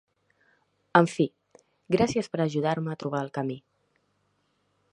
[0.99, 1.27] En fi,
[1.95, 3.59] gràcies per ajudar-me a trobar el camí.